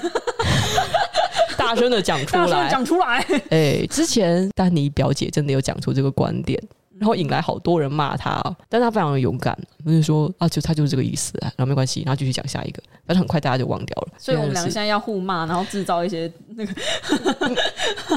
[1.58, 3.26] 大声的讲出来，讲出来。
[3.50, 6.56] 哎，之前丹尼表姐真的有讲出这个观点。
[7.00, 14.08] 然后引来好多人骂他，但他非常的勇敢，就说啊，就他就是这个意思啊，然后没关系，然后继续讲下一个，但是很快大家就忘掉了。
[14.18, 16.74] 所以我们两个现在要互骂，然后制造一些那个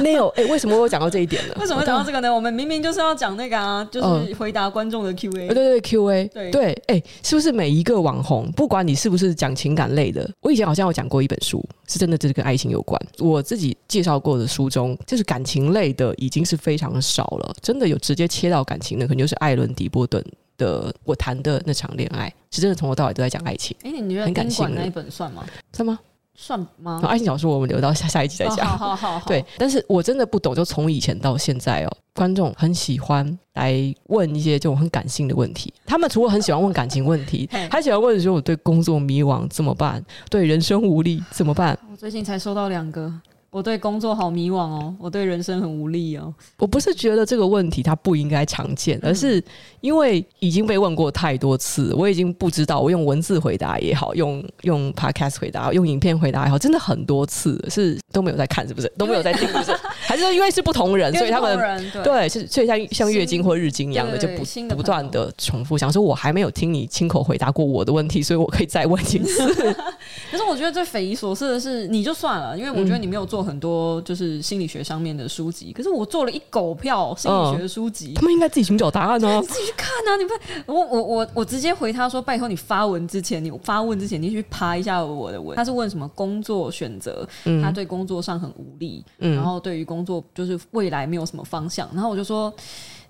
[0.01, 1.55] 没有哎，为什么我会讲到这一点呢？
[1.61, 2.35] 为什么会讲到这个呢？
[2.35, 5.47] 我们明明就是要讲那个啊，就是回答观众的 Q&A。
[5.47, 6.27] 对对对，Q&A。
[6.27, 13.01] 对对，哎，是不是每一个网红，不管你是不是讲情感类的，我以前好像有讲过一本书，是真的，就是跟爱情有关。
[13.19, 18.72] 我自己介绍过的书中，就是感情类的已经是非常少了，真的有直接切到感。
[18.73, 20.23] 感情的可能就是艾伦·迪波顿
[20.57, 23.77] 的我谈的那场恋爱，是真的从头到尾都在讲爱情。
[23.83, 25.45] 哎、欸，你觉得宾馆那一本算吗？
[25.71, 25.99] 算吗？
[26.33, 26.99] 算吗？
[27.03, 28.65] 爱情小说我们留到下 下一集再讲。
[28.65, 29.27] 好好好。
[29.27, 35.71] 对，但是我真的不懂，就从以前到现在哦，观众很喜欢来问一些这种很感性的问题。
[35.85, 40.03] 他们除了很喜欢问感情问题， 还喜欢问说我对工作迷惘怎么办？
[40.31, 41.77] 对人生无力怎么办？
[41.91, 43.13] 我最近才收到两个。
[43.53, 46.33] 我对工作好迷惘哦，我对人生很无力哦。
[46.57, 49.41] 我不是觉得这个问题它不应该常见，而是
[49.79, 58.91] 因为已经被问过太多次，我已经不知道我用文字回答也好，用用 podcast 回答，用影片回答也好，真的很多次是都没有在看，是不是？
[58.97, 59.71] 都没有在听，是不是？
[60.07, 64.43] 还是说因为是不同人，所以他们对是所以像像月经或日经一样的，就不
[64.75, 69.47] 不断的重复，想说我还没有听你亲口回答过我的问题，所以我可以再问一次。
[70.31, 73.43] 可是我觉得最匪夷所思的是，你就算了，因为我觉得你没有做。
[73.43, 80.15] 很多就是心理学上面的书籍，可是我做了一狗票心理学的书籍，他们应该自己寻找答案呢、啊， 自己去看啊！
[80.15, 87.27] 你不，我我我我直接回他说：“拜托你发文之前，你发问之前，你去爬一下我的文。”他是问什么工作选择，
[87.61, 92.53] 他对工作上很无力，嗯、然后对于工作就是未来没有什么方向，然后我就说。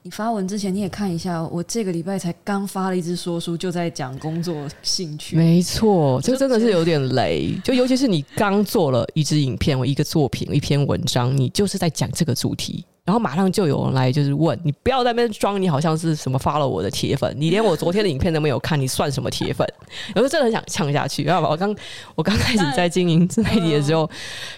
[0.05, 5.37] 你发文之前你也看一下，我这个礼拜才刚发了一支说书，就在讲工作兴趣。
[5.37, 7.53] 没错，这真的是有点雷。
[7.63, 19.67] 就尤其是你刚做了一支影片，我一个作品，一篇文章，你就是在讲这个主题，然后马上就有人来就是问你，不要在那边装你好像是什么 follow 我的铁粉，你连我昨天的影片都没有看，你算什么铁粉？
[20.15, 21.23] 有时候真的很想呛下去。
[21.23, 21.75] 知道吧我刚
[22.15, 24.09] 我刚开始在经营自媒体的时候，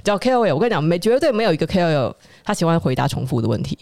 [0.04, 3.78] 叫 KOL，我跟你讲，没绝对没有一个 KOL 他喜欢回答重复的问题。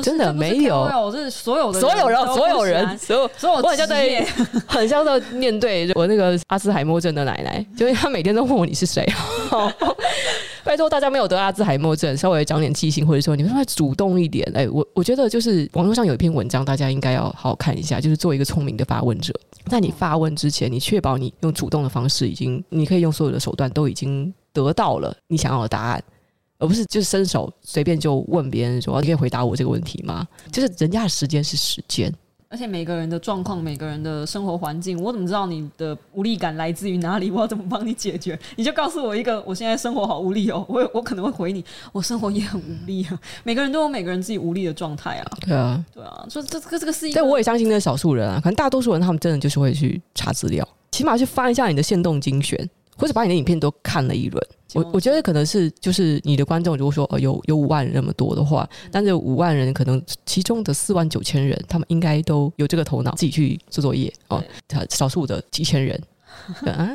[0.00, 4.24] 真的没有，是所有的所有人，所有人，所有所有，我很像在
[4.66, 9.04] 很像在面对我那个阿兹海默症的奶奶，就是她每天都问我你是谁。
[10.64, 14.50] 拜托大家没有得阿兹海默症，稍微长点记性，或者说你们稍微主动一点。
[14.54, 19.34] 哎，我我觉得就是网络上有一篇文章，大家应该要好好看一下，就是做一个聪明的发问者，
[19.66, 26.02] 在你发问之前，你确保你用主动的方式，已经你可以用所有的手段都已经得到了你想要的答案。
[26.58, 30.24] 而不是就是伸手随便就问别人说，你可以回答我这个问题吗？
[30.52, 32.14] 就是人家的时间是时间，
[32.52, 37.30] 而且每个人的状况、每个人的生活环境，我怎么知道你的无力感来自于哪里？
[37.30, 38.38] 我要怎么帮你解决？
[38.56, 43.18] 你就告诉我一个，我现在生活好无力哦， 我我可能会回你，我生活也很无力啊。
[43.42, 45.26] 每个人都有每个人自己无力的状态啊。
[45.40, 52.68] 对啊，对啊，所以这这个这个是一个，但我也相信那少数人啊，可能大多数人他们真的就是会去查资料，起码去翻一下你的限动精选。
[52.96, 64.42] 或者把你的影片都看了一轮，我我觉得可能是就是你的观众，如果说哦有有五万人那么多的话，但是五万人可能其中的四万九千人，他们应该都有这个头脑，自己去做作业哦。
[64.90, 66.00] 少数的几千人，
[66.66, 66.90] 啊。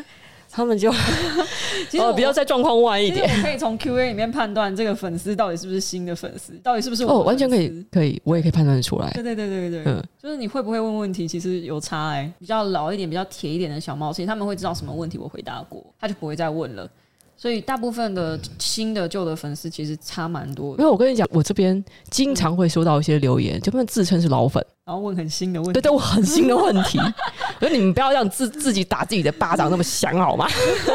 [0.58, 0.92] 他们就
[1.88, 9.12] 其实哦，比较在状况外一点，可以从 Q&A 里面判断这个粉丝到底是不是新的粉丝，到底是不是我哦，完全可以，可以，我也可以判断得出来。
[9.12, 12.34] 对对对对对，嗯，就是你会不会问问题，其实有差哎、欸。
[12.40, 16.90] 比较老一点、比较铁一点的小猫，其实他们会知道什么问题我回答过，他就不会再问了。
[17.38, 20.82] 所以大部分的新的旧的粉丝其实差蛮多的。
[20.82, 24.66] 因为我跟你讲，我这边经常会收到一些留言，就他们自称是老粉。
[24.88, 26.98] 然后问很新的问题，对，对我很新的问题。
[27.60, 30.48] 所以你们不要让自自己打自己的巴掌那么响，好吗？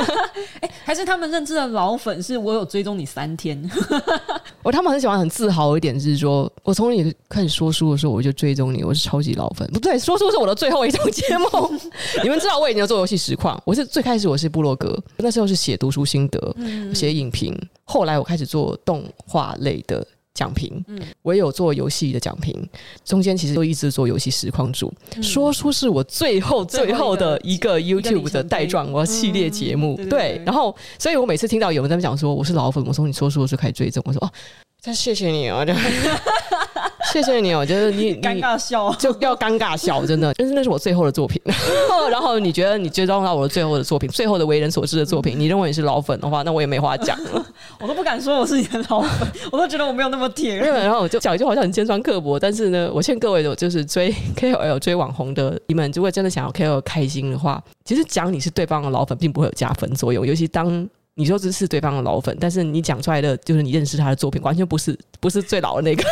[0.60, 3.70] 哎，还是他们认知的老粉是我有追踪你三天。
[4.64, 9.68] 我他们很喜欢很自豪一点，是说我从你开始说书的时候我就追踪你，我是超级老粉。
[9.70, 11.46] 不对，说书是我的最后一档节目。
[12.22, 16.38] 你们知道我已经有做游戏实况，我是最开始我是部落格，那时候是写读书心得，
[16.94, 17.54] 写、嗯、影评。
[17.84, 20.06] 后来我开始做动画类的。
[20.34, 22.54] 讲评，嗯，我也有做游戏的讲评，
[23.04, 34.30] 中间其实都一直做游戏实况主，嗯、说书是我最后最后的一个 YouTube 的带状，我要系列节目，嗯、对，对，对，对，然后，所以我每次听到有人在那讲说我是老粉，我从你说书的时候开始追踪，我说哦。
[34.80, 35.72] 真谢谢你哦，就
[37.12, 41.40] 谢谢你哦，就是你尴尬笑就要尴尬笑，真的， 就是那是我最后的作品。
[42.10, 47.46] 然后你觉得你追踪到我的最后的作品，最后的为人所知的作品，你认为你是老粉的话，那我也没话讲了。
[47.80, 50.56] 我都不敢说我是你的老粉，我都觉得我没有那么铁。
[50.56, 60.88] 然后我就讲就好像很尖酸刻薄，但是呢，我劝各位的就是追 KOL 追网红的你们，如果真的想要 KOL 开心的话，其实讲你是对方的老粉，并不会有加分作用，尤其当。
[61.14, 66.02] 你说这是对方的老粉，但是你讲出来的就是你认识他的作品，完全不是不是最老的那个。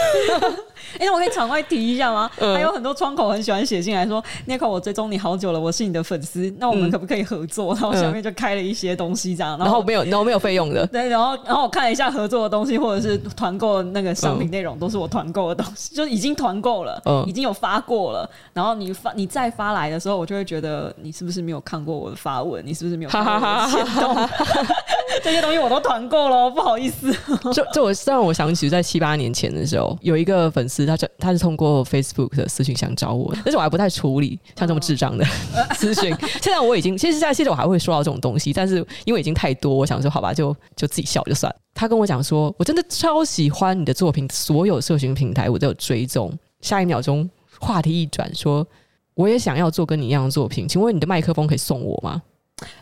[0.98, 2.30] 哎、我可以场外提一下吗？
[2.38, 7.74] 嗯、还有很多窗口很喜欢写信来说，Nico，我追踪你好久了，我是你的粉丝，那我们可不可以合作？
[7.74, 10.86] 嗯、然后下面就开了一些东西这样，然后，没有，然后没有费用的。
[10.88, 18.28] 对，然后然后我看了一下合作的东西，或者是团购那个商品内容，都是我团购的东西，就已经团购了，嗯、已经有发过了。
[18.52, 22.64] 然后你发你再发来的时候，我就会觉得你是不是没有看过我的发文？
[22.66, 24.28] 你是不是没有看过我的行动？
[25.22, 27.12] 这些东西我都团购了，不好意思。
[27.52, 30.79] 就就我让我想起在七八年前的时候，有一个粉丝。
[30.86, 35.24] 他就他是通过 Facebook 的私讯想找我，但是我还不太处理像这么智障的
[35.76, 36.14] 私讯。
[36.40, 41.54] 现在我已经，其实现在其实我还会收到这种东西，但是因为已经太多，我想说好吧，就就自己笑就算。
[41.74, 46.32] 他跟我讲说，我真的超喜欢你的作品，所有社群平台我都有追踪。
[46.60, 48.66] 下一秒钟话题一转，说
[49.14, 52.20] 我也想要做跟你一样的作品，请问你的麦克风可以送我吗？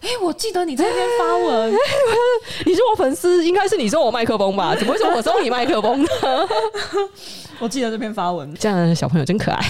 [0.00, 1.72] 哎、欸，我记得你在那边发文，
[2.66, 4.74] 你是我粉丝，应该是你送我麦克风吧？
[4.78, 6.08] 怎么会说我送你麦克风呢？
[7.60, 9.64] 我记得这篇发文，这样的小朋友真可爱。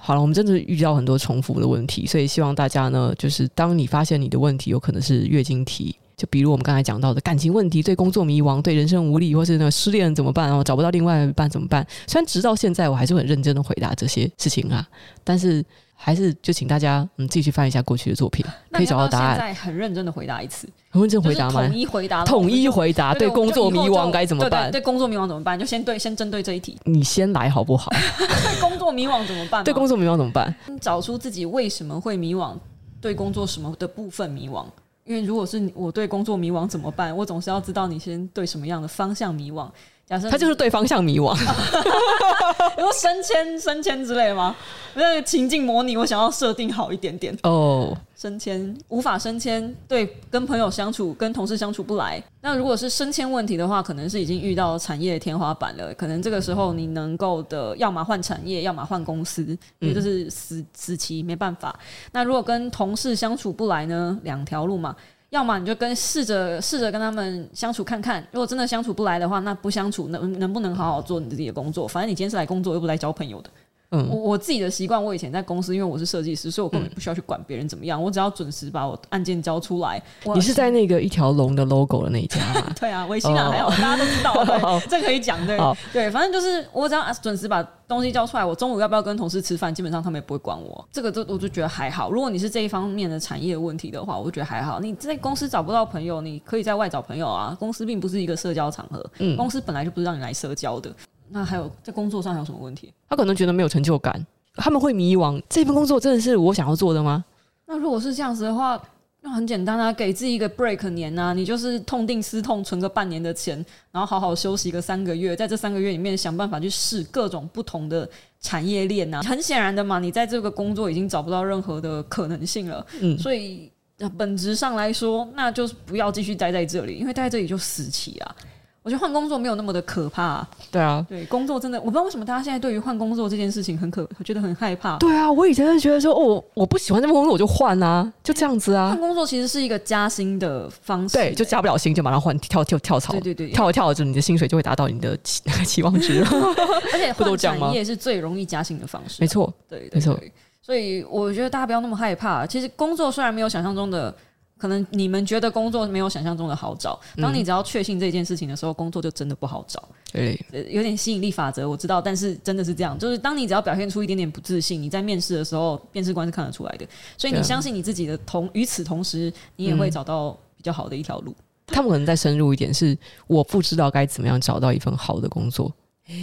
[0.00, 10.46] 好了，我们真的遇到很多重复的问题，所以希望大家呢，就是当你发现你的问题有可能是月经题，就比如我们刚才讲到的感情问题、对工作迷茫、对人生无力，或是那个失恋怎么办？
[10.46, 11.86] 然后找不到另外一半怎么办？
[12.06, 14.86] 虽然直到现在我还是很认真的回答这些事情啊，
[15.22, 15.64] 但是。
[15.94, 19.36] 还是就请大家嗯自己去翻一下过去的作品， 可以找到答案。
[19.36, 21.62] 现在很认真的回答一次，很认真回答吗？
[21.66, 23.14] 统一回答，统一回答。
[23.14, 24.70] 对工作迷惘该怎么办？
[24.70, 25.58] 对工作迷惘怎么办？
[25.58, 27.90] 就先对先针对这一题，你先来好不好？
[28.18, 29.62] 对 工作迷惘怎么办？
[29.64, 30.54] 对工作迷惘怎么办？
[30.80, 32.54] 找出自己为什么会迷惘，
[33.00, 34.64] 对工作什么的部分迷惘。
[35.04, 37.14] 因为如果是我对工作迷惘怎么办？
[37.14, 39.68] 我总是要知道你先对什么样的方向迷惘。
[40.06, 41.34] 假设他就是对方向迷惘，
[42.76, 44.54] 比如升迁、升迁之类的吗？
[44.94, 47.88] 那个情境模拟，我想要设定好一点点哦。
[47.88, 47.98] Oh.
[48.14, 52.22] 升迁无法升迁，对，跟朋友相处、跟同事相处不来。
[52.40, 55.92] 那如果是升迁问题的话，可能是已经遇到产业天花板了。
[55.94, 59.42] 可能这个时候你能够的，要么换产业，要么换公司，
[59.80, 61.78] 因为这是死死期，没办法。
[62.12, 64.18] 那如果跟同事相处不来呢？
[64.22, 64.94] 两条路嘛。
[65.34, 71.88] 要么你就跟试着试着跟他们相处看看，如果真的相处不来的话，那不相处能能不能好好做你自己的工作？
[71.88, 73.50] 反正你今天是来工作，又不来交朋友的。
[73.94, 80.02] 嗯，我我自己的习惯，我以前在公司，因为我是设计师，所以我根本不需要去管别人怎么样，嗯、我只要准时把我案件交出来。
[80.34, 82.72] 你是在那个一条龙的 logo 的那一家吗？
[82.78, 90.86] 对啊，微信啊，还有大家都知道， 对，这可以讲，对好对，反正就是我只要准时把东西交出来，我中午要不要跟同事吃饭，基本上他们也不会管我。
[90.90, 92.10] 这个就我就觉得还好。
[92.10, 94.80] 如果你是这一方面的产业问题的话，我就觉得还好。
[94.80, 97.56] 你在公司找不到朋友，你可以在外找朋友啊。
[97.60, 100.92] 公司并不是一个社交场合，嗯，公司本来就不是让你来社交的。
[101.34, 102.92] 那还有在工作上还有什么问题？
[103.08, 104.24] 他可能觉得没有成就感。
[104.54, 107.24] 他们会迷惘，这份工作真的是我想要做的吗？
[107.66, 108.80] 那如果是这样子的话，
[109.20, 113.56] 那很简单啊，给自己一个 break 年啊，你就是痛定思痛，存个半年的钱，
[113.90, 119.20] 然后好好休息个三个月，在这三个月里面想办法去试各种不同的产业链啊。
[119.22, 123.68] 很显然的嘛，你在这个工作已经找不到任何的可能性了，嗯，所以
[124.16, 128.36] 本质上来说，那就是不要继续待在这里，因为待在这里就死期啊。
[128.84, 130.48] 我觉得换工作没有那么的可怕，啊。
[130.70, 134.98] 对啊，对工作真的，我不知道为什么大家现在对于换工作这件事情很可，觉得很害怕。
[134.98, 138.90] 对啊，我以前是觉得说，哦，我不喜欢这份工作，我就换啊，就这样子啊。
[138.90, 146.22] 换工作其实是一个加薪的方式，对，就加不了薪就马上换，跳跳跳槽，对对对，跳着跳着，你的薪水就会达到你的期 期望值。
[146.92, 150.14] 而且换产业是最容易加薪的方式，没错，对，没错。
[150.60, 152.46] 所以我觉得大家不要那么害怕。
[152.46, 154.14] 其实工作虽然没有想象中的。
[154.56, 159.82] 可能你们觉得工作没有想象中的好找，当你只要确信这件事情的时候，工作就真的不好找。
[160.12, 160.38] 对，
[160.70, 166.86] 有点吸引力法则，我知道，但是真的是这样，就是当你只要表现出一点点不自信，你在面试的时候，面试官是看得出来的。
[167.18, 171.34] 所以你相信你自己的同，与此同时，你也会找到比较好的一条路。
[171.66, 175.72] 他们可能再深入一点，是我不知道该怎么样找到一份好的工作。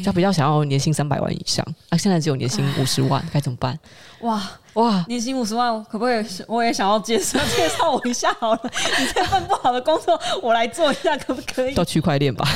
[0.04, 3.78] 他比较想要年薪三百万以上啊，现在只有年薪五十万，该怎么办？
[4.22, 4.42] 哇
[4.74, 6.26] 哇，年薪五十万，可不可以？
[6.48, 8.62] 我也想要介绍介绍我一下好了。
[9.00, 11.74] 你这份不好的工作，我来做一下，可不可以？
[11.74, 12.48] 到区块链吧。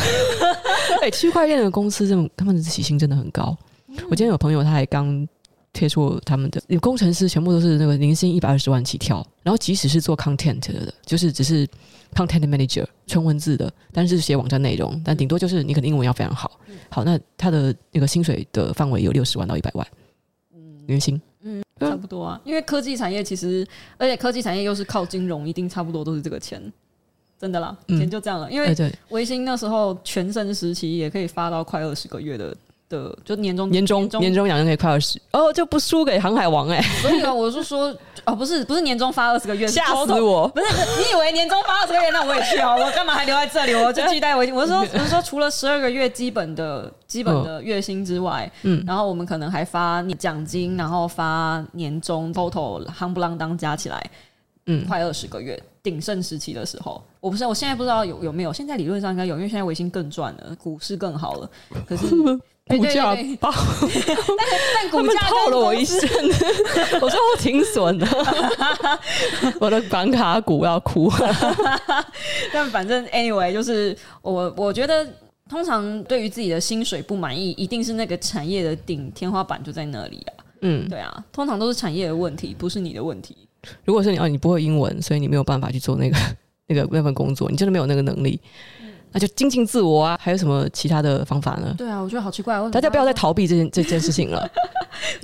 [1.01, 3.57] 哎、欸，区块链的公司，这种他们的起薪真的很高。
[3.87, 5.27] 嗯、我今天有朋友，他还刚
[5.75, 9.17] 贴出他们的有工程师，全部都是那个年薪一百二十万起跳。
[9.43, 11.67] 然后即使是做 content 的，就是只是。
[12.13, 16.49] Content Manager 纯文字的，但是写网站内容，但顶多就是你可能英文要非常好。
[16.89, 19.85] 好，那他的那个薪水的范围有六十万到一百万，
[20.53, 22.39] 嗯，年薪，嗯，差不多啊。
[22.45, 26.71] 因为科技产业其实，而且科技产业又是靠金融，一定差不多都是这个钱，
[27.37, 28.49] 真的啦，钱就这样了。
[28.49, 28.73] 因为
[29.09, 32.55] 微星那时候全盛时期也可以发到快二十个月的。
[32.87, 37.01] 的就年终年终年终奖金可以快二十哦，就不输给航海王哎、欸。
[37.01, 37.95] 所以啊，我是说
[38.25, 40.47] 哦，不是不是年终发二十个月，吓死我！
[40.49, 40.65] 不是
[40.99, 43.73] 你以为年终发二十个月，那我也去啊，我干嘛还留在这里？
[43.73, 54.11] 我就期待我，我是说 我是说，除了十二个月基本的基本的月薪之外，嗯，然后我们可能还发奖金，然后发年终，total 夯不啷当加起来，
[54.67, 55.61] 嗯，快二十个月。
[55.83, 61.49] 鼎盛时期的时候，我不是，我现在不知道有有没有，现在理论上应该有，因为现在微星更赚了，股市更好了，
[61.87, 62.05] 可是。
[62.67, 63.51] 股价爆，
[64.37, 65.99] 但但 股价套了我一身，
[66.99, 68.07] 我说我挺损的，
[69.59, 71.11] 我的板卡股要哭。
[72.51, 75.07] 但反正 anyway，就是我我觉得
[75.47, 80.33] 通常对于自己的薪水不满意，一定是那个产业的顶天花板就在那里啊。
[80.61, 83.37] 嗯，对啊，通常都是产业的问题，不是你的问题。
[83.83, 86.17] 如果是你哦，你不会英文，所以你没有办法去做那个
[86.65, 88.39] 那个那份工作，你真的没有那个能力。
[89.15, 90.19] 那就精进自我啊！
[90.21, 91.73] 还有什么其他的方法呢？
[91.77, 94.45] 对啊，我觉得好奇怪，大家不要再逃避这件 这件事情了。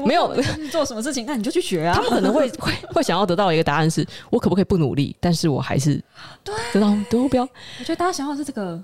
[0.06, 0.34] 没有
[0.72, 1.94] 做什么事情，那你就去学啊。
[1.94, 5.14] 他们可能会 会会想要得到一个答案是：我可不可以不努力？
[5.20, 6.02] 但是我还是
[6.72, 7.44] 得到目标。
[7.44, 8.82] 我觉得大家想要的是这个。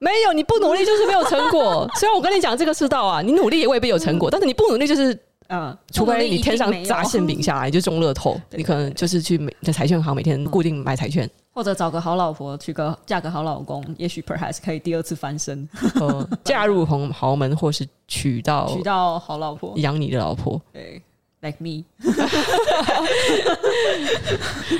[0.00, 1.88] 没有，你不努力就是没有成果。
[1.94, 5.16] 虽然我跟你讲这个世道啊，你努力也未必有成果，但是你不努力就是。
[5.50, 11.26] 嗯，除非你天上砸馅饼下来就中乐透，你可能就是去每在彩券行每天固定买彩券，
[11.58, 21.02] 或者找个好老婆，娶个嫁个好老公，也许 perhaps 可以第二次翻身，呃， 嫁入豪豪门，或是娶到娶到好老婆，养你的老婆，对
[21.40, 21.82] ，like me，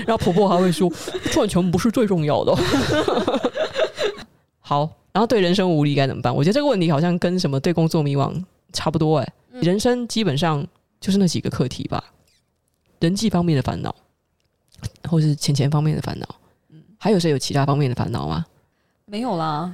[0.07, 0.89] 然后婆婆还会说
[1.33, 2.55] 赚钱不是最重要的。
[4.63, 6.33] 好，然后对人生无力该怎么办？
[6.33, 8.41] 我觉得这个问题好像跟什么对工作迷茫
[8.73, 9.61] 差不多哎、欸。
[9.63, 10.65] 人生基本上
[11.01, 12.05] 就是那几个课题吧，
[13.01, 13.93] 人际方面的烦恼，
[15.11, 16.29] 或是钱钱方面的烦恼，
[17.09, 18.45] 还有谁有其他方面的烦恼吗？
[19.07, 19.73] 没有啦。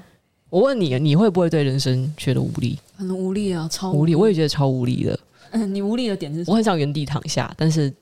[0.50, 2.78] 我问你，你会不会对人生觉得无力？
[2.96, 5.18] 很无力啊，超无力，我也觉得超无力的。
[5.50, 6.48] 嗯， 你无力的点是？
[6.48, 7.92] 我很想原地躺下，但是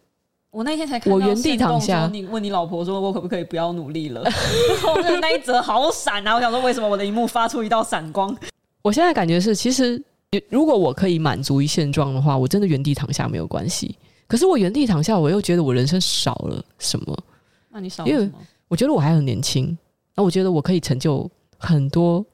[0.51, 2.07] 我那天才看到我原地躺下。
[2.13, 4.23] 你问你老婆说，我可不可以不要努力了？
[5.23, 6.35] 那一则好闪啊！
[6.35, 8.37] 我想说，为什么我的荧幕发出一道闪光？
[8.83, 10.03] 我现在感觉是，其实。
[10.51, 13.95] 如果我可以满足于现状的话，我真的原地躺下没有关系。
[14.27, 17.19] 可是我原地躺下，我又觉得我人生少了什么？
[17.71, 18.21] 那你少了什么？
[18.21, 18.33] 因为
[18.73, 19.77] 我觉得我还很年轻，
[20.15, 22.25] 那我觉得我可以成就很多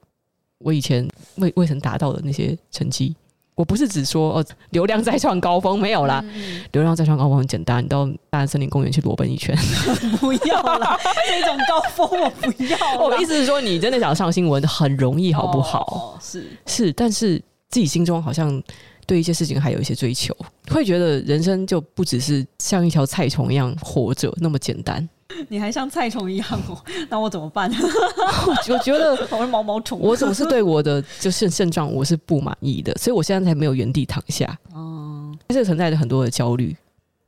[0.59, 3.13] 我以前未未曾达到的那些成绩。
[3.55, 9.53] 我不是只说哦，流量再创高峰没有啦，嗯、流量再创高峰很简单，你到大安森林公园去裸奔一圈，
[10.21, 12.77] 不要啦，这种高峰我不要。
[12.97, 16.15] 我意思是说，你真的想上新闻很容易，好不好？
[16.15, 17.41] 哦、是是，但是。
[17.71, 18.59] 自己心中好像
[19.05, 20.35] 对一些事情还有一些追求，
[20.71, 25.07] 会觉得人生就不只是像一条菜虫一样活着那么简单。
[25.47, 26.77] 你还像菜虫一样哦？
[27.09, 27.71] 那我怎么办？
[28.69, 29.99] 我觉得 我是毛毛虫。
[29.99, 34.57] 我总是对我的就是现状我是不满意的，所以我现在才没有原地躺下。
[34.73, 36.75] 哦，这存在着很多的焦虑，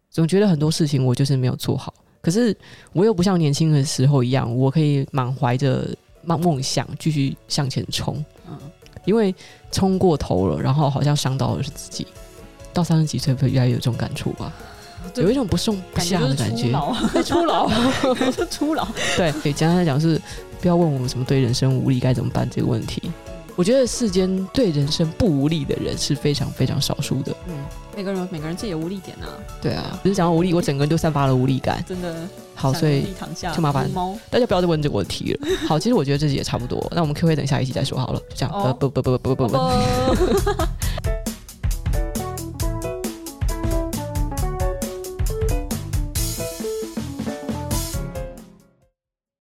[0.10, 1.94] 总觉得很多事情我就是没有做好。
[2.22, 2.56] 可是
[2.94, 5.88] 我又不像年轻的时候一样，我可以满怀着
[6.24, 8.24] 梦梦想继续向前冲。
[8.50, 8.58] 嗯。
[9.06, 9.34] 因为
[9.72, 12.06] 冲过头了，然后好像伤到的是自己。
[12.72, 14.54] 到三十几岁，会越来越有这种感触吧？
[15.16, 16.72] 有一种不送不下的感觉。
[17.14, 17.70] 在初老，
[18.50, 18.88] 初老。
[19.18, 20.22] 对对，简单来讲是，
[20.62, 23.12] 不要问我们什么对人生无力该怎么办这个问题。
[23.58, 27.36] 我觉得世间对人生不无力的人是非常非常少数的。
[27.48, 27.54] 嗯，
[27.96, 29.28] 每个人每个人自己有无力点啊。
[29.62, 31.84] 对啊，只是讲到无力，我整个人都散发了无力感。
[31.86, 32.16] 真的。
[32.56, 33.08] 好，所以
[33.54, 33.90] 就麻烦
[34.30, 35.48] 大家不要再问这个问题了。
[35.68, 36.82] 好，其实我觉得这集也差不多。
[36.96, 38.20] 那我们 Q&A 等下一集再说好了。
[38.30, 39.58] 就这样，不不不不不不不。